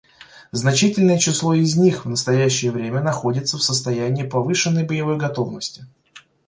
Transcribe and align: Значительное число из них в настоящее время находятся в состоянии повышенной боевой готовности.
Значительное 0.51 1.19
число 1.19 1.53
из 1.53 1.77
них 1.77 2.05
в 2.05 2.09
настоящее 2.09 2.71
время 2.71 3.03
находятся 3.03 3.59
в 3.59 3.63
состоянии 3.63 4.23
повышенной 4.23 4.83
боевой 4.83 5.15
готовности. 5.17 5.85